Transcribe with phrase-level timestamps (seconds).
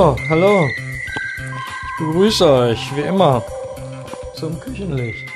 [0.00, 0.66] Hallo.
[0.66, 3.44] Ich begrüße euch, wie immer,
[4.34, 5.28] zum Küchenlicht.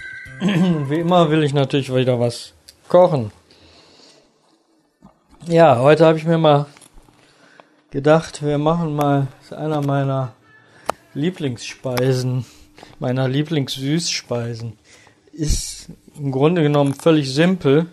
[0.40, 2.54] wie immer will ich natürlich wieder was
[2.88, 3.30] kochen.
[5.46, 6.64] Ja, heute habe ich mir mal
[7.90, 10.32] gedacht, wir machen mal, einer meiner
[11.12, 12.46] Lieblingsspeisen,
[13.00, 14.78] meiner Lieblingssüßspeisen.
[15.34, 17.84] Ist im Grunde genommen völlig simpel,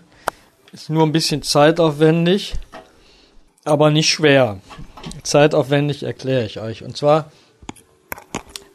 [0.71, 2.54] ist nur ein bisschen zeitaufwendig,
[3.66, 4.62] aber nicht schwer.
[5.23, 6.84] Zeitaufwendig erkläre ich euch.
[6.84, 7.32] Und zwar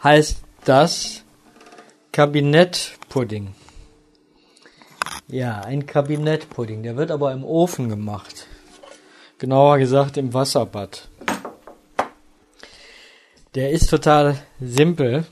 [0.02, 1.22] heißt das
[2.12, 3.54] Kabinettpudding.
[5.28, 6.82] Ja, ein Kabinettpudding.
[6.82, 8.46] Der wird aber im Ofen gemacht.
[9.38, 11.08] Genauer gesagt im Wasserbad.
[13.54, 15.24] Der ist total simpel.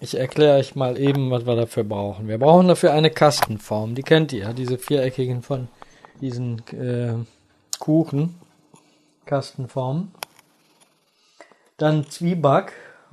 [0.00, 2.28] Ich erkläre euch mal eben, was wir dafür brauchen.
[2.28, 3.94] Wir brauchen dafür eine Kastenform.
[3.94, 5.68] Die kennt ihr, diese viereckigen von
[6.20, 7.14] diesen äh,
[7.78, 8.36] Kuchen.
[9.28, 10.10] Kastenform.
[11.76, 12.72] Dann Zwieback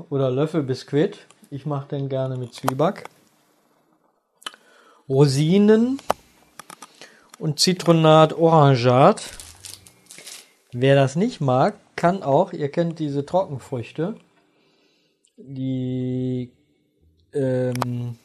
[0.09, 1.19] oder Löffelbiskuit.
[1.51, 3.09] Ich mache den gerne mit Zwieback.
[5.07, 6.01] Rosinen
[7.37, 9.29] und Zitronat Orangat.
[10.71, 14.15] Wer das nicht mag, kann auch, ihr kennt diese Trockenfrüchte,
[15.37, 16.51] die,
[17.33, 18.17] ähm,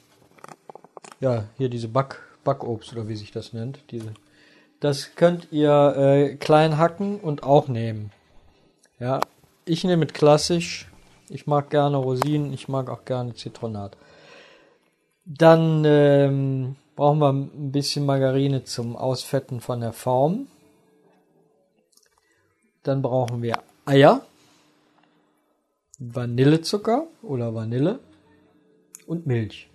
[1.21, 4.15] ja, hier diese Back, Backobst oder wie sich das nennt, diese,
[4.81, 8.11] das könnt ihr äh, klein hacken und auch nehmen.
[8.99, 9.21] Ja,
[9.65, 10.89] ich nehme mit klassisch.
[11.29, 13.97] Ich mag gerne Rosinen, ich mag auch gerne Zitronat.
[15.25, 20.49] Dann ähm, brauchen wir ein bisschen Margarine zum Ausfetten von der Form.
[22.83, 24.23] Dann brauchen wir Eier,
[25.99, 28.01] Vanillezucker oder Vanille
[29.07, 29.70] und Milch.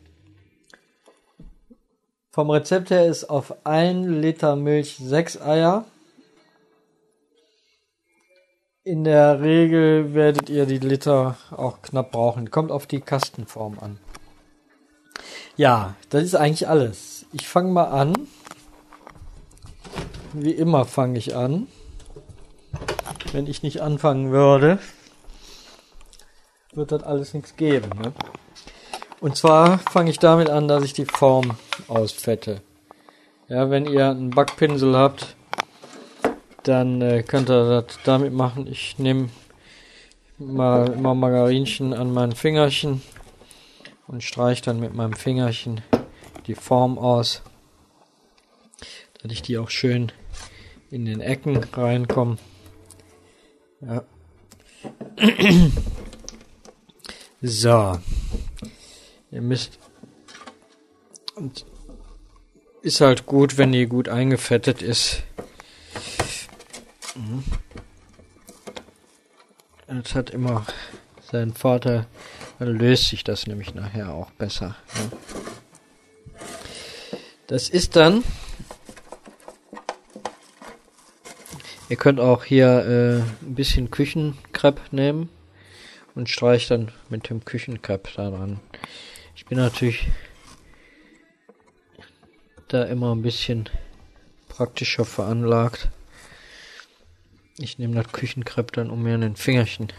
[2.36, 5.86] Vom Rezept her ist auf 1 Liter Milch 6 Eier.
[8.84, 12.51] In der Regel werdet ihr die Liter auch knapp brauchen.
[12.51, 14.01] Kommt auf die Kastenform an.
[15.56, 17.25] Ja, das ist eigentlich alles.
[17.31, 18.28] Ich fange mal an.
[20.34, 21.68] Wie immer fange ich an.
[23.31, 24.79] Wenn ich nicht anfangen würde,
[26.74, 27.91] wird das alles nichts geben.
[27.97, 28.12] Ne?
[29.21, 32.61] Und zwar fange ich damit an, dass ich die Form ausfette.
[33.47, 35.35] Ja, wenn ihr einen Backpinsel habt,
[36.63, 38.67] dann äh, könnt ihr das damit machen.
[38.67, 39.29] Ich nehme
[40.37, 43.01] mal immer Margarinchen an mein Fingerchen
[44.07, 45.81] und streiche dann mit meinem Fingerchen
[46.47, 47.41] die Form aus,
[49.21, 50.11] dass ich die auch schön
[50.91, 52.37] in den Ecken reinkomme.
[53.81, 54.03] Ja.
[57.41, 57.99] So.
[59.35, 59.79] Ihr müsst
[61.35, 61.66] und
[62.81, 65.23] ist halt gut, wenn die gut eingefettet ist.
[67.16, 67.44] Mhm.
[69.88, 70.66] Das hat immer
[71.22, 72.07] seinen Vorteil.
[72.59, 74.78] Dann löst sich das nämlich nachher auch besser.
[77.47, 78.24] Das ist dann.
[81.90, 85.29] Ihr könnt auch hier äh, ein bisschen Küchenkrepp nehmen
[86.16, 88.62] und streicht dann mit dem Küchenkrepp daran.
[89.35, 90.07] Ich bin natürlich
[92.69, 93.69] da immer ein bisschen
[94.47, 95.90] praktischer veranlagt.
[97.57, 99.91] Ich nehme das Küchenkrepp dann, um mir an den Fingerchen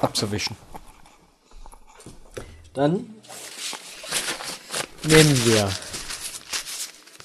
[0.00, 0.56] abzuwischen.
[2.72, 3.14] Dann
[5.02, 5.70] nehmen wir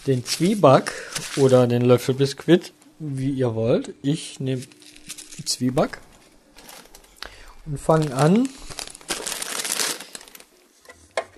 [0.05, 0.91] den Zwieback
[1.37, 3.93] oder den Löffelbiskuit, wie ihr wollt.
[4.01, 4.63] Ich nehme
[5.45, 5.99] Zwieback
[7.65, 8.49] und fange an,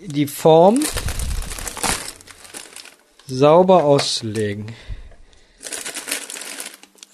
[0.06, 0.80] die Form
[3.28, 4.74] sauber auszulegen.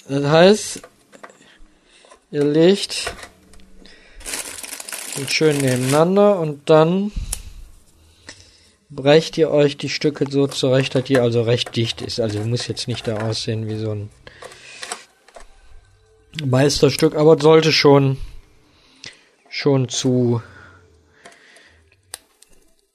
[0.07, 0.81] Das heißt,
[2.31, 3.13] ihr legt
[5.17, 7.11] ihn schön nebeneinander und dann
[8.89, 12.19] brecht ihr euch die Stücke so zurecht, dass die also recht dicht ist.
[12.19, 14.09] Also muss jetzt nicht da aussehen wie so ein
[16.43, 18.17] Meisterstück, aber sollte schon
[19.49, 20.41] schon zu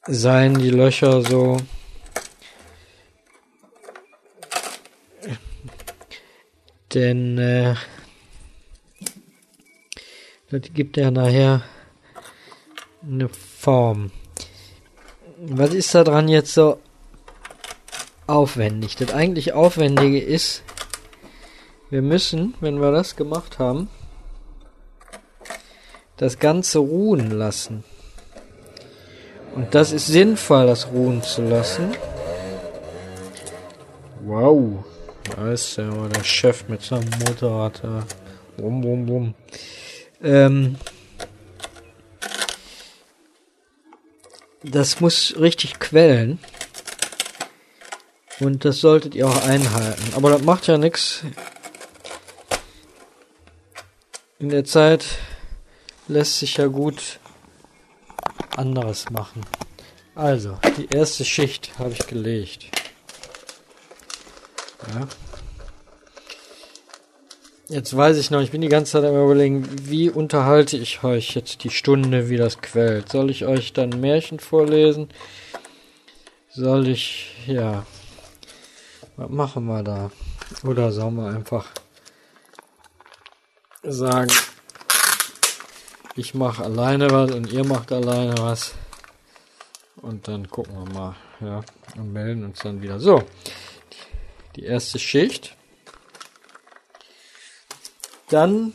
[0.07, 1.59] sein, die Löcher so
[6.95, 7.75] Denn äh,
[10.51, 11.63] das gibt ja nachher
[13.03, 14.11] eine Form.
[15.39, 16.79] Was ist da dran jetzt so
[18.27, 18.97] aufwendig?
[18.97, 20.63] Das eigentlich Aufwendige ist,
[21.89, 23.89] wir müssen, wenn wir das gemacht haben,
[26.19, 27.85] das Ganze ruhen lassen.
[29.55, 31.95] Und das ist sinnvoll, das ruhen zu lassen.
[34.25, 34.85] Wow.
[35.37, 38.05] Da ist ja der Chef mit seinem Motorrad da
[38.57, 39.35] Bum, bum, bum.
[40.23, 40.77] Ähm,
[44.63, 46.39] das muss richtig quellen.
[48.41, 50.15] Und das solltet ihr auch einhalten.
[50.15, 51.23] Aber das macht ja nichts.
[54.39, 55.05] In der Zeit
[56.09, 57.21] lässt sich ja gut
[58.59, 59.43] anderes machen.
[60.15, 62.67] Also, die erste Schicht habe ich gelegt.
[64.95, 65.07] Ja.
[67.69, 71.35] Jetzt weiß ich noch, ich bin die ganze Zeit am überlegen, wie unterhalte ich euch
[71.35, 73.09] jetzt die Stunde, wie das quält.
[73.09, 75.09] Soll ich euch dann Märchen vorlesen?
[76.51, 77.87] Soll ich, ja,
[79.17, 80.11] was machen wir da?
[80.65, 81.67] Oder sollen wir einfach
[83.83, 84.31] sagen,
[86.17, 88.75] ich mache alleine was und ihr macht alleine was.
[89.97, 91.63] Und dann gucken wir mal, ja,
[91.97, 92.99] und melden uns dann wieder.
[92.99, 93.23] So,
[94.57, 95.57] die erste Schicht.
[98.29, 98.73] Dann,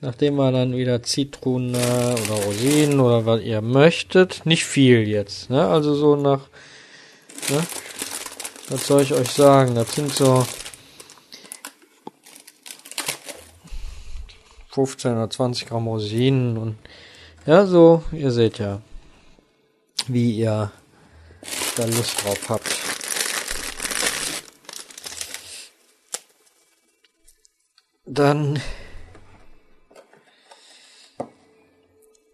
[0.00, 5.68] nachdem wir dann wieder Zitronen oder Rosinen oder was ihr möchtet, nicht viel jetzt, ne?
[5.68, 6.48] Also so nach,
[7.50, 7.62] ne?
[8.70, 9.74] Was soll ich euch sagen?
[9.74, 10.46] Das sind so
[14.70, 16.76] 15 oder 20 Gramm Rosinen und
[17.46, 18.82] ja, so, ihr seht ja,
[20.06, 20.70] wie ihr
[21.76, 22.76] da Lust drauf habt.
[28.04, 28.60] Dann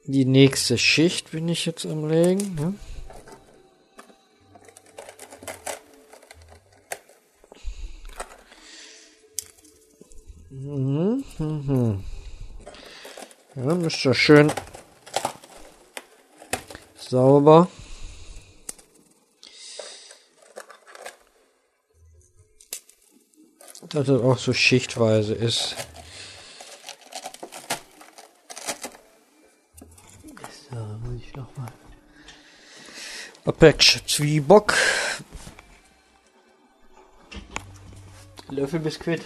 [0.05, 2.55] die nächste Schicht bin ich jetzt am legen.
[2.55, 2.75] Ne?
[10.51, 12.05] Mhm, mhm.
[13.57, 14.53] Ja, müsste schön
[16.97, 17.69] sauber.
[23.91, 25.77] Dass es auch so schichtweise ist.
[30.69, 31.73] So, muss ich nochmal.
[33.45, 34.75] Apex Zwieback.
[38.49, 39.23] Löffelbiskuit.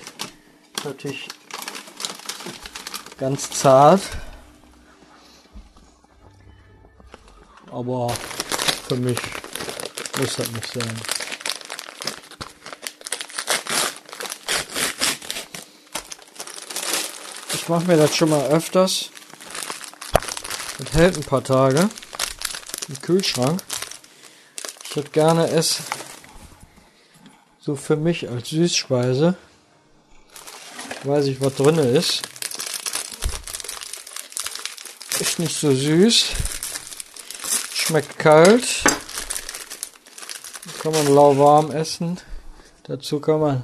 [0.85, 1.29] Natürlich
[3.19, 4.01] ganz zart.
[7.71, 8.09] Aber
[8.89, 9.19] für mich
[10.19, 11.01] muss das nicht sein.
[17.53, 19.11] Ich mache mir das schon mal öfters.
[20.79, 21.91] Das hält ein paar Tage
[22.89, 23.61] im Kühlschrank.
[24.85, 25.83] Ich hätte gerne es
[27.61, 29.37] so für mich als Süßspeise.
[31.05, 32.28] Weiß ich, was drin ist.
[35.39, 36.33] Nicht so süß.
[37.73, 38.83] Schmeckt kalt.
[40.83, 42.19] Kann man lauwarm essen.
[42.83, 43.63] Dazu kann man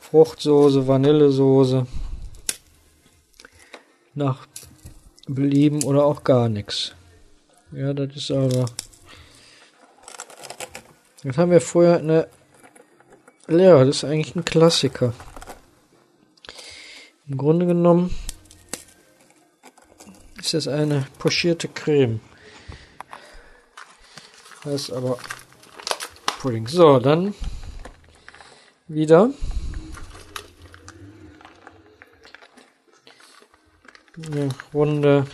[0.00, 1.86] Fruchtsoße, Vanillesoße
[4.14, 4.46] nach
[5.26, 6.92] Belieben oder auch gar nichts.
[7.72, 8.64] Ja, das ist aber.
[11.24, 12.28] Das haben wir vorher eine
[13.48, 15.12] Lehrer, das ist eigentlich ein Klassiker.
[17.28, 18.14] Im Grunde genommen
[20.44, 22.20] ist das eine pochierte Creme.
[24.66, 25.16] Heißt aber
[26.38, 26.68] Pudding.
[26.68, 27.34] So, dann
[28.86, 29.30] wieder
[34.16, 35.26] eine Runde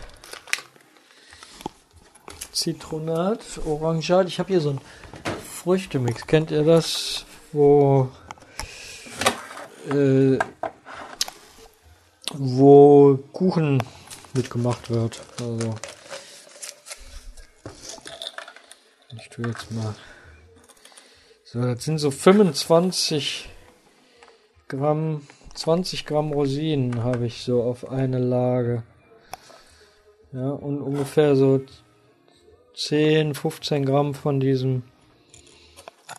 [2.53, 4.29] Zitronat, Orangat.
[4.29, 4.81] Ich habe hier so ein
[5.45, 6.27] Früchtemix.
[6.29, 7.25] Kennt ihr das?
[7.51, 8.11] Wo
[9.91, 10.39] äh,
[12.33, 13.83] wo Kuchen
[14.35, 15.21] mitgemacht wird.
[15.41, 15.75] Also
[19.17, 19.95] ich tue jetzt mal.
[21.45, 23.49] So, das sind so 25
[24.69, 28.83] Gramm, 20 Gramm Rosinen habe ich so auf eine Lage.
[30.33, 31.61] Ja, und ungefähr so
[32.77, 34.85] 10, 15 Gramm von diesem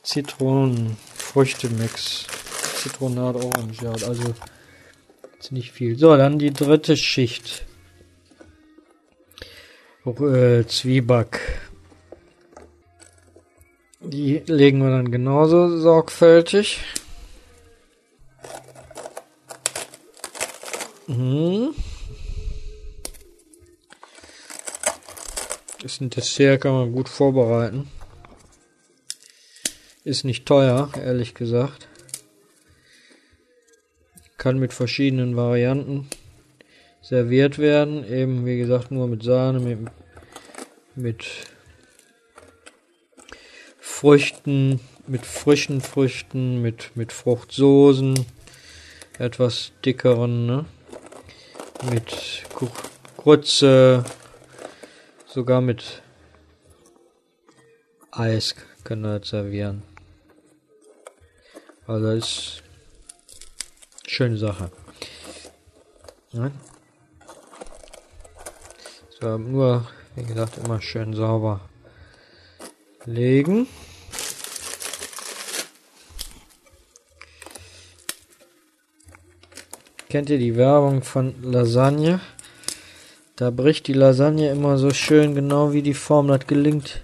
[0.03, 2.27] Zitronenfrüchtemix.
[2.75, 4.33] Zitronat Orange, also
[5.41, 5.97] Jetzt nicht viel.
[5.97, 7.65] So, dann die dritte Schicht.
[10.05, 11.39] Äh, Zwieback.
[13.99, 16.79] Die legen wir dann genauso sorgfältig.
[21.07, 21.73] Mhm.
[25.83, 27.89] Ist ein Dessert, kann man gut vorbereiten.
[30.03, 31.87] Ist nicht teuer, ehrlich gesagt
[34.41, 36.07] kann mit verschiedenen Varianten
[37.11, 38.09] serviert werden.
[38.09, 39.79] Eben, wie gesagt, nur mit Sahne, mit,
[40.95, 41.25] mit
[43.81, 48.13] Früchten, mit frischen Früchten, mit, mit Fruchtsoßen.
[49.19, 50.65] etwas dickeren, ne?
[51.91, 52.43] Mit
[53.17, 54.05] Grütze,
[55.27, 56.01] sogar mit
[58.11, 59.83] Eis können wir servieren.
[61.87, 62.63] Also ist
[64.07, 64.71] schöne Sache.
[66.31, 66.51] Ne?
[69.21, 71.61] So, nur, wie gesagt, immer schön sauber
[73.05, 73.67] legen.
[80.09, 82.19] Kennt ihr die Werbung von Lasagne?
[83.35, 86.27] Da bricht die Lasagne immer so schön, genau wie die Form.
[86.27, 87.03] Das gelingt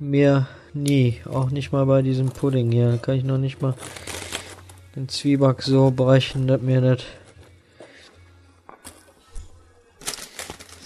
[0.00, 1.20] mir nie.
[1.26, 2.90] Auch nicht mal bei diesem Pudding hier.
[2.90, 3.74] Da kann ich noch nicht mal
[4.96, 7.04] den Zwieback so brechen, dass mir das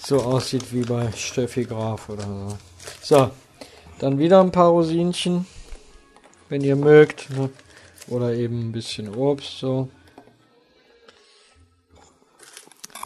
[0.05, 2.57] so aussieht wie bei Steffi Graf oder so.
[3.01, 3.31] So,
[3.99, 5.45] dann wieder ein paar Rosinchen,
[6.49, 7.29] wenn ihr mögt.
[7.29, 7.49] Ne?
[8.07, 9.89] Oder eben ein bisschen Obst so.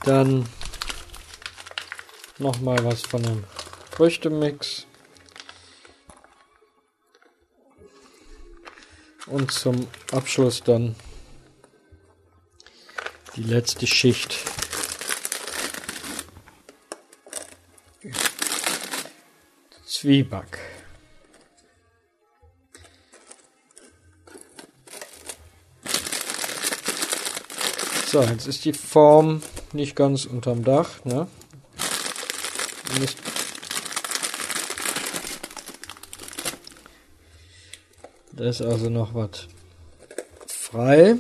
[0.05, 0.47] Dann
[2.39, 3.43] nochmal was von dem
[3.91, 4.87] Früchtemix.
[9.27, 10.95] Und zum Abschluss dann
[13.35, 14.56] die letzte Schicht.
[20.07, 20.57] Zwieback.
[28.05, 31.03] So, jetzt ist die Form nicht ganz unterm Dach.
[31.03, 31.27] Ne?
[38.31, 39.49] Da ist also noch was
[40.47, 41.17] frei.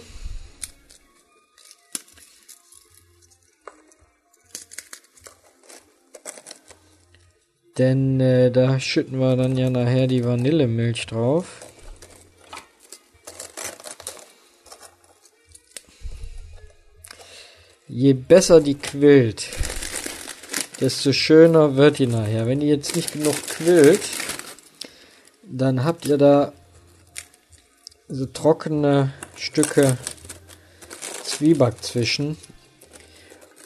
[7.77, 11.67] Denn äh, da schütten wir dann ja nachher die Vanillemilch drauf.
[17.87, 19.47] je besser die quillt,
[20.79, 22.45] desto schöner wird die nachher.
[22.45, 24.01] Wenn die jetzt nicht genug quillt,
[25.43, 26.53] dann habt ihr da
[28.09, 29.97] so trockene Stücke
[31.23, 32.37] Zwieback zwischen.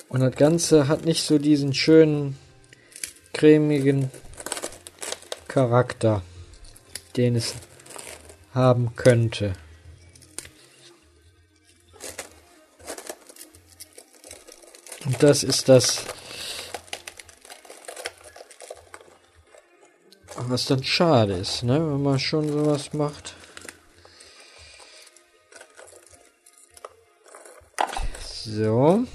[0.10, 2.38] Und das Ganze hat nicht so diesen schönen,
[3.34, 4.12] cremigen
[5.48, 6.22] Charakter,
[7.18, 7.56] den es
[8.54, 9.54] haben könnte.
[15.06, 16.06] Und das ist das,
[20.36, 23.36] was dann schade ist, ne, wenn man schon sowas macht.
[28.44, 29.06] So.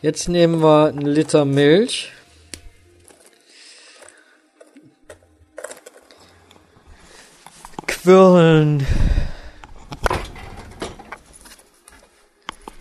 [0.00, 2.12] Jetzt nehmen wir einen Liter Milch.
[8.08, 8.86] Quirlen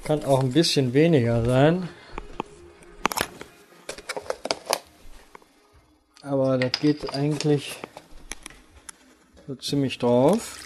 [0.05, 1.89] Kann auch ein bisschen weniger sein.
[6.21, 7.75] Aber das geht eigentlich
[9.45, 10.59] so ziemlich drauf.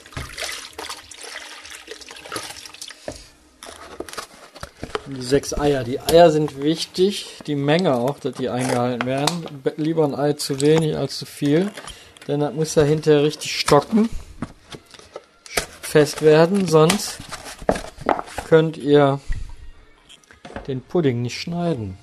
[5.08, 5.84] Die sechs Eier.
[5.84, 9.44] Die Eier sind wichtig, die Menge auch, dass die eingehalten werden.
[9.77, 11.72] Lieber ein Ei zu wenig als zu viel,
[12.27, 14.08] denn das muss ja hinterher richtig stocken,
[15.91, 17.17] fest werden, sonst
[18.48, 19.19] könnt ihr
[20.65, 21.98] den Pudding nicht schneiden.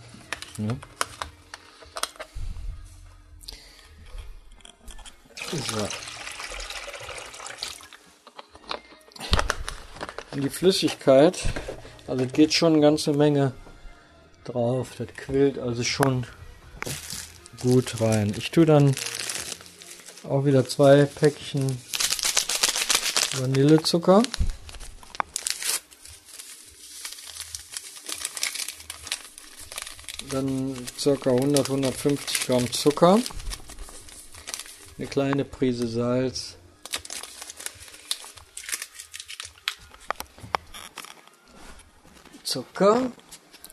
[0.59, 0.77] Ne?
[5.51, 5.89] So.
[10.33, 11.39] Und die Flüssigkeit,
[12.07, 13.55] also geht schon eine ganze Menge
[14.45, 14.89] drauf.
[14.99, 16.27] Das quillt also schon
[17.63, 18.35] gut rein.
[18.37, 18.95] Ich tue dann
[20.29, 21.88] auch wieder zwei Päckchen
[23.39, 24.23] Vanillezucker.
[30.31, 31.31] dann ca.
[31.31, 33.19] 100, 150 Gramm Zucker,
[34.99, 36.57] eine kleine Prise Salz,
[42.45, 43.13] Zucker,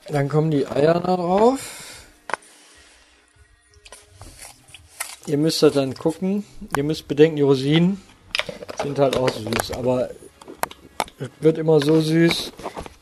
[0.08, 1.60] dann kommen die Eier da drauf.
[5.28, 6.46] Ihr müsst halt dann gucken,
[6.76, 8.02] ihr müsst bedenken, die Rosinen
[8.86, 10.12] sind halt auch süß, aber
[11.18, 12.54] es wird immer so süß,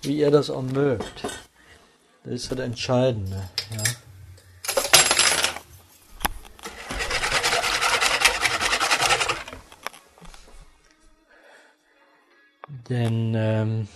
[0.03, 1.23] wie ihr das auch mögt.
[2.23, 3.49] Das ist das Entscheidende.
[3.69, 3.83] Ja.
[12.89, 13.87] Denn ähm,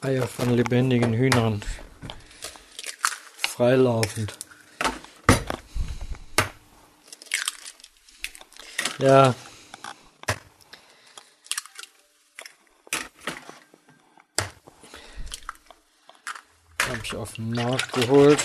[0.00, 1.62] Eier von lebendigen Hühnern
[3.48, 4.45] freilaufend
[8.98, 9.34] Ja.
[16.88, 18.38] Habe ich auf den Markt geholt.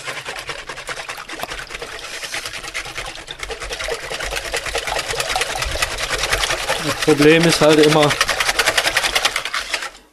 [6.84, 8.12] Das Problem ist halt immer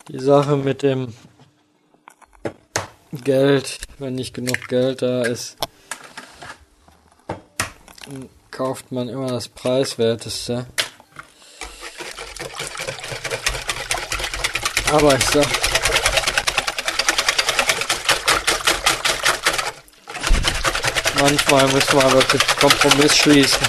[0.08, 1.14] die Sache mit dem
[3.12, 5.58] Geld, wenn nicht genug Geld da ist,
[8.60, 10.68] kauft man immer das preiswerteste.
[14.92, 15.48] Aber ich sag,
[21.22, 23.66] manchmal muss man wirklich Kompromiss schließen.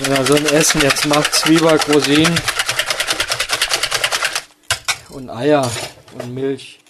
[0.00, 2.40] Wenn man so ein Essen jetzt macht, Zwieback, Rosinen
[5.10, 5.70] und Eier
[6.14, 6.80] und Milch,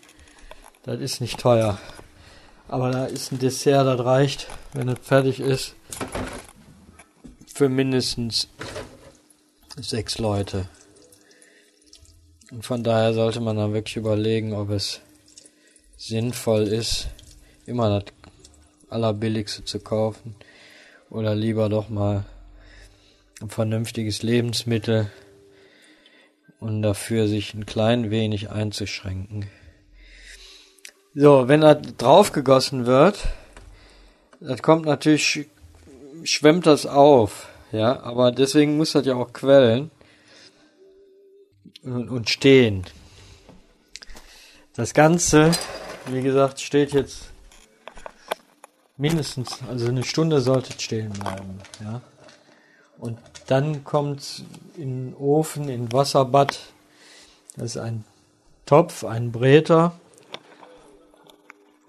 [0.85, 1.76] das ist nicht teuer.
[2.73, 5.75] Aber da ist ein Dessert, das reicht, wenn es fertig ist,
[7.52, 8.49] für mindestens
[9.76, 10.71] sechs Leute.
[12.50, 15.00] Und von daher sollte man dann wirklich überlegen, ob es
[15.99, 17.09] sinnvoll ist,
[17.67, 18.14] immer das
[18.88, 20.35] Allerbilligste zu kaufen
[21.11, 22.25] oder lieber doch mal
[23.43, 25.11] ein vernünftiges Lebensmittel
[26.59, 29.50] und dafür sich ein klein wenig einzuschränken.
[31.14, 33.19] So, wenn er draufgegossen wird,
[34.40, 35.47] das kommt natürlich,
[36.25, 39.90] schwemmt das auf, ja, aber deswegen muss das ja auch quellen
[41.83, 42.85] und, und stehen.
[44.75, 45.50] Das Ganze,
[46.07, 47.25] wie gesagt, steht jetzt
[48.97, 52.00] mindestens, also eine Stunde sollte stehen bleiben, ja.
[52.97, 54.45] Und dann kommt
[54.78, 56.58] in den Ofen, in Wasserbad,
[57.56, 58.04] das ist ein
[58.65, 59.93] Topf, ein Bräter,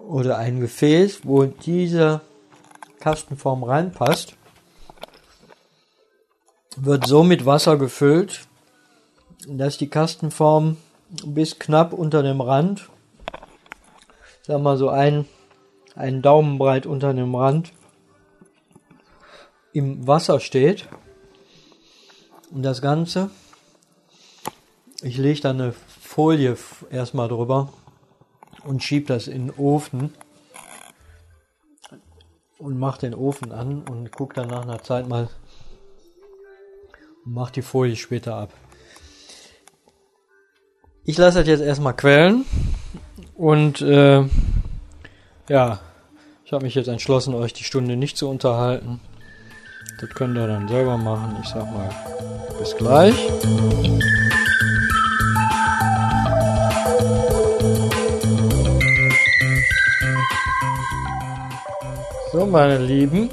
[0.08, 2.20] oder ein Gefäß, wo diese
[3.00, 4.36] Kastenform reinpasst,
[6.76, 8.46] wird so mit Wasser gefüllt,
[9.46, 10.76] dass die Kastenform
[11.24, 12.88] bis knapp unter dem Rand,
[14.42, 15.26] sag mal so ein,
[15.94, 17.72] ein Daumenbreit unter dem Rand,
[19.72, 20.88] im Wasser steht.
[22.50, 23.30] Und das Ganze,
[25.02, 26.56] ich lege da eine Folie
[26.90, 27.72] erstmal drüber,
[28.64, 30.12] und schiebe das in den Ofen
[32.58, 35.28] und mache den Ofen an und gucke dann nach einer Zeit mal
[37.24, 38.50] und mache die Folie später ab.
[41.04, 42.44] Ich lasse das jetzt erstmal quellen
[43.34, 44.24] und äh,
[45.48, 45.80] ja,
[46.44, 49.00] ich habe mich jetzt entschlossen, euch die Stunde nicht zu unterhalten.
[50.00, 51.36] Das könnt ihr dann selber machen.
[51.42, 51.90] Ich sag mal,
[52.58, 53.14] bis gleich.
[62.44, 63.30] So, meine Lieben.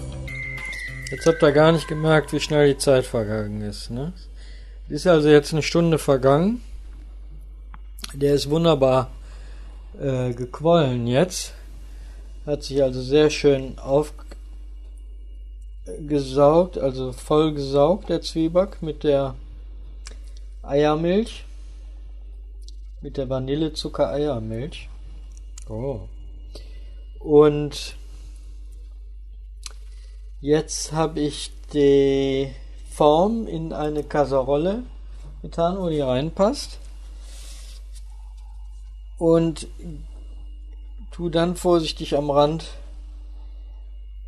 [1.10, 3.89] Jetzt habt ihr gar nicht gemerkt, wie schnell die Zeit vergangen ist.
[3.89, 4.13] Ne?
[4.88, 6.62] Ist also jetzt eine Stunde vergangen.
[8.13, 9.12] Der ist wunderbar
[10.00, 11.54] äh, gequollen jetzt.
[12.45, 13.78] Hat sich also sehr schön
[15.86, 19.36] aufgesaugt, also voll gesaugt, der Zwieback mit der
[20.63, 21.43] Eiermilch.
[23.02, 24.88] Mit der Vanillezucker-Eiermilch.
[25.67, 26.08] Oh.
[27.19, 27.97] Und
[30.41, 32.51] Jetzt habe ich die
[32.89, 34.82] Form in eine Kasserolle
[35.43, 36.80] getan, wo die reinpasst.
[39.19, 39.67] Und
[41.12, 42.71] tu dann vorsichtig am Rand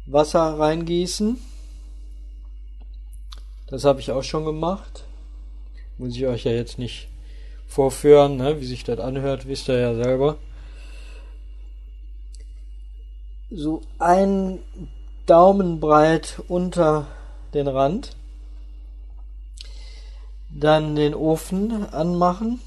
[0.06, 1.41] Wasser reingießen.
[3.65, 5.06] Das habe ich auch schon gemacht.
[5.97, 7.08] Muss ich euch ja jetzt nicht
[7.65, 8.62] vorführen, ne?
[8.62, 10.38] wie sich das anhört, wisst ihr ja selber.
[13.49, 14.60] So ein
[15.26, 17.08] Daumenbreit unter
[17.54, 18.16] den Rand.
[20.50, 22.60] Dann den Ofen anmachen.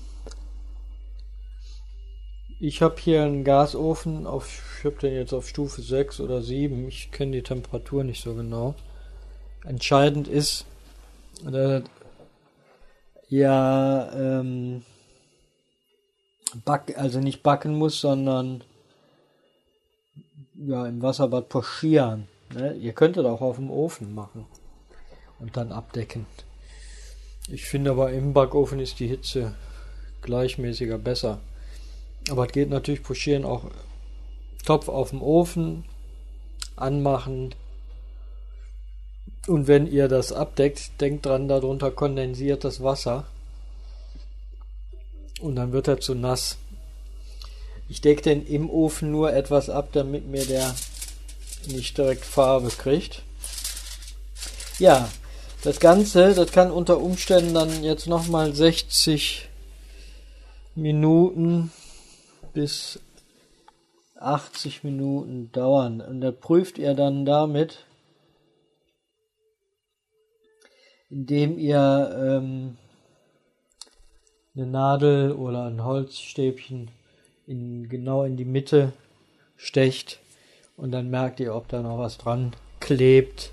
[2.58, 6.88] Ich habe hier einen Gasofen auf, ich habe den jetzt auf Stufe 6 oder 7.
[6.88, 8.74] Ich kenne die Temperatur nicht so genau.
[9.64, 10.64] Entscheidend ist,
[11.44, 11.82] dass
[13.28, 14.84] ja ähm,
[16.64, 18.64] back, also nicht backen muss, sondern
[20.54, 22.28] ja im Wasserbad pochieren.
[22.54, 22.74] Ne?
[22.74, 24.46] Ihr könntet auch auf dem Ofen machen
[25.38, 26.26] und dann abdecken.
[27.48, 29.54] Ich finde aber im Backofen ist die Hitze
[30.22, 31.40] gleichmäßiger besser.
[32.30, 33.70] Aber es geht natürlich pochieren auch
[34.64, 35.84] Topf auf dem Ofen
[36.74, 37.54] anmachen.
[39.46, 43.26] Und wenn ihr das abdeckt, denkt dran, darunter kondensiert das Wasser.
[45.40, 46.58] Und dann wird er zu nass.
[47.88, 50.74] Ich decke den im Ofen nur etwas ab, damit mir der
[51.68, 53.22] nicht direkt Farbe kriegt.
[54.78, 55.08] Ja,
[55.62, 59.48] das Ganze, das kann unter Umständen dann jetzt nochmal 60
[60.74, 61.72] Minuten
[62.52, 63.00] bis
[64.16, 66.00] 80 Minuten dauern.
[66.00, 67.84] Und da prüft ihr dann damit,
[71.10, 72.76] indem ihr ähm,
[74.54, 76.90] eine Nadel oder ein Holzstäbchen
[77.46, 78.92] in, genau in die Mitte
[79.56, 80.18] stecht
[80.76, 83.52] und dann merkt ihr, ob da noch was dran klebt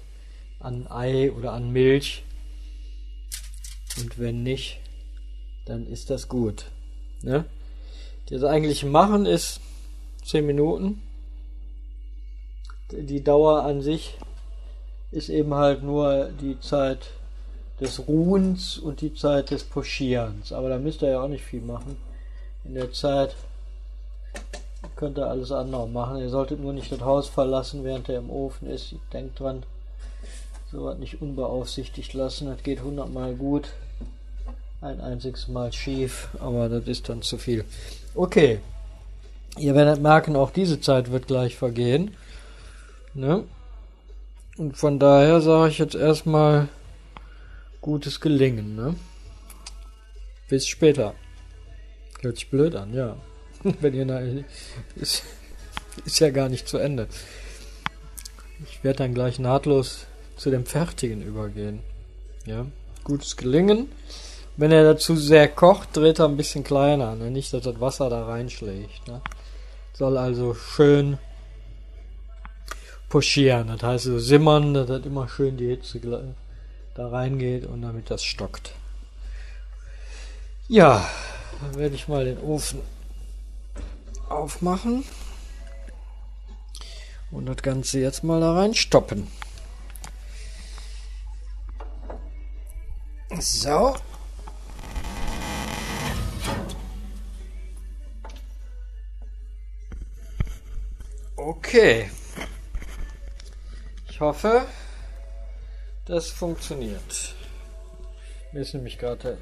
[0.59, 2.23] an Ei oder an Milch.
[3.97, 4.79] Und wenn nicht,
[5.65, 6.65] dann ist das gut.
[7.21, 7.45] Ne?
[8.27, 9.59] Das eigentliche Machen ist
[10.25, 11.01] 10 Minuten.
[12.91, 14.17] Die Dauer an sich
[15.11, 17.11] ist eben halt nur die Zeit
[17.79, 20.51] des Ruhens und die Zeit des Pochierens.
[20.51, 21.97] Aber da müsst ihr ja auch nicht viel machen.
[22.63, 23.35] In der Zeit
[25.03, 26.19] könnt ihr alles andere machen.
[26.19, 28.95] Ihr solltet nur nicht das Haus verlassen, während er im Ofen ist.
[29.11, 29.63] Denkt dran,
[30.71, 32.47] so was nicht unbeaufsichtigt lassen.
[32.47, 33.67] Das geht hundertmal gut.
[34.79, 37.65] Ein einziges Mal schief, aber das ist dann zu viel.
[38.15, 38.61] Okay.
[39.57, 42.15] Ihr werdet merken, auch diese Zeit wird gleich vergehen.
[43.13, 43.43] Ne?
[44.57, 46.69] Und von daher sage ich jetzt erstmal
[47.81, 48.95] gutes Gelingen, ne?
[50.47, 51.13] Bis später.
[52.21, 53.17] Hört sich blöd an, ja.
[53.79, 54.45] Wenn ihr nein,
[54.95, 55.23] ist,
[56.05, 57.07] ist ja gar nicht zu Ende.
[58.65, 61.79] Ich werde dann gleich nahtlos zu dem Fertigen übergehen.
[62.45, 62.65] Ja,
[63.03, 63.89] gutes Gelingen.
[64.57, 67.31] Wenn er dazu sehr kocht, dreht er ein bisschen kleiner, ne?
[67.31, 69.07] nicht, dass das Wasser da reinschlägt.
[69.07, 69.21] Ne?
[69.93, 71.17] Soll also schön
[73.09, 75.99] pochieren, das heißt so simmern, dass das immer schön die Hitze
[76.95, 78.73] da reingeht und damit das stockt.
[80.67, 81.07] Ja,
[81.61, 82.79] dann werde ich mal den Ofen
[84.33, 85.03] aufmachen
[87.31, 89.27] und das Ganze jetzt mal da rein stoppen.
[93.39, 93.95] So.
[101.35, 102.09] Okay.
[104.09, 104.65] Ich hoffe,
[106.05, 107.35] das funktioniert.
[108.51, 109.39] Mir ist nämlich gerade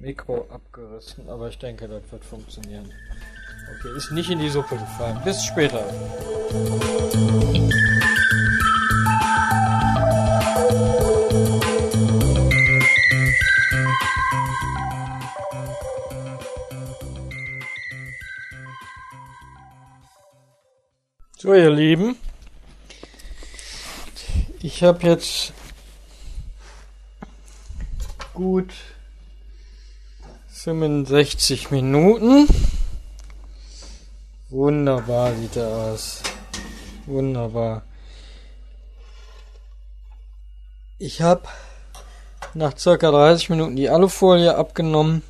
[0.00, 2.92] Mikro abgerissen, aber ich denke, das wird funktionieren.
[3.78, 5.20] Okay, ist nicht in die Suppe gefallen.
[5.24, 5.84] Bis später.
[21.38, 22.16] So, ihr Lieben,
[24.60, 25.52] ich habe jetzt
[28.34, 28.72] gut
[30.48, 32.48] 65 Minuten.
[34.48, 36.22] Wunderbar sieht er aus.
[37.06, 37.82] Wunderbar.
[40.98, 41.42] Ich habe
[42.54, 45.22] nach circa 30 Minuten die Alufolie abgenommen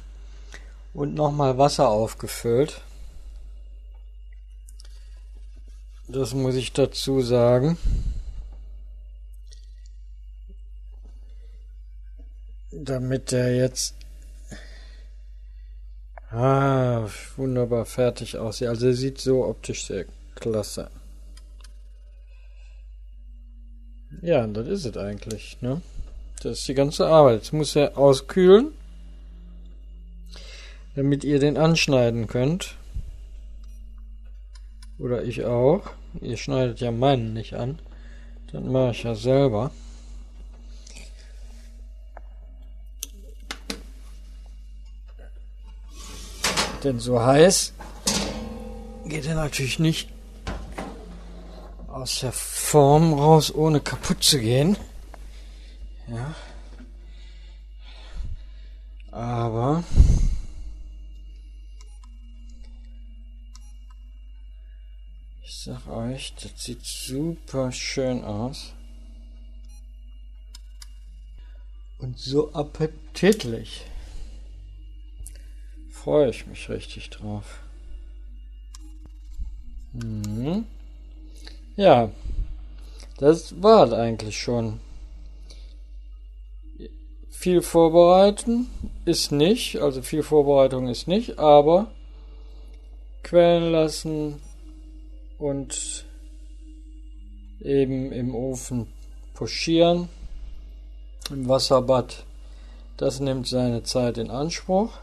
[0.94, 2.82] und nochmal Wasser aufgefüllt.
[6.08, 7.78] Das muss ich dazu sagen.
[12.84, 13.94] damit der jetzt
[16.30, 18.68] ah, wunderbar fertig aussieht.
[18.68, 20.90] Also sieht so optisch sehr klasse.
[24.22, 25.82] Ja, das ist es eigentlich, ne?
[26.42, 27.36] Das ist die ganze Arbeit.
[27.36, 28.72] Jetzt muss er auskühlen,
[30.94, 32.76] damit ihr den anschneiden könnt.
[34.98, 35.90] Oder ich auch.
[36.20, 37.78] Ihr schneidet ja meinen nicht an.
[38.52, 39.70] Dann mache ich ja selber.
[46.86, 47.72] Denn so heiß
[49.06, 50.08] geht er natürlich nicht
[51.88, 54.76] aus der Form raus, ohne kaputt zu gehen.
[56.06, 56.32] Ja.
[59.10, 59.82] Aber
[65.42, 68.74] ich sag euch, das sieht super schön aus.
[71.98, 73.86] Und so appetitlich
[76.06, 77.58] freue ich mich richtig drauf.
[79.92, 80.64] Mhm.
[81.74, 82.12] Ja,
[83.18, 84.78] das war eigentlich schon.
[87.28, 88.68] Viel vorbereiten
[89.04, 91.90] ist nicht, also viel Vorbereitung ist nicht, aber
[93.24, 94.40] quellen lassen
[95.38, 96.04] und
[97.58, 98.86] eben im Ofen
[99.34, 100.08] pochieren,
[101.30, 102.24] im Wasserbad,
[102.96, 105.00] das nimmt seine Zeit in Anspruch.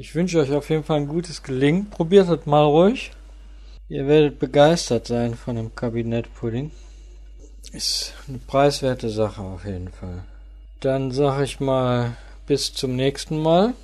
[0.00, 1.90] Ich wünsche euch auf jeden Fall ein gutes Gelingen.
[1.90, 3.10] Probiert es mal ruhig.
[3.90, 6.70] Ihr werdet begeistert sein von dem Kabinettpudding.
[7.72, 10.24] Ist eine preiswerte Sache auf jeden Fall.
[10.80, 13.74] Dann sage ich mal bis zum nächsten Mal.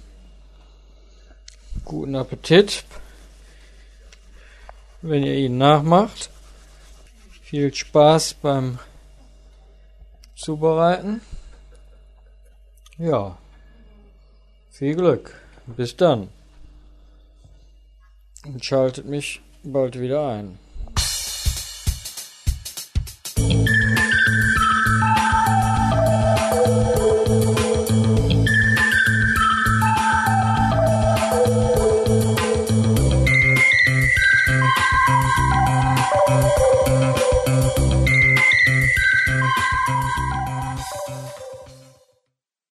[1.85, 2.85] Guten Appetit,
[5.02, 6.31] wenn ihr ihn nachmacht.
[7.42, 8.79] Viel Spaß beim
[10.35, 11.20] Zubereiten.
[12.96, 13.37] Ja,
[14.70, 15.45] viel Glück.
[15.66, 16.29] Bis dann.
[18.44, 20.59] Und schaltet mich bald wieder ein.